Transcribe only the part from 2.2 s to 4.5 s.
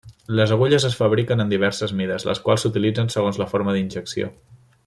les quals s'utilitzen segons la forma d'injecció.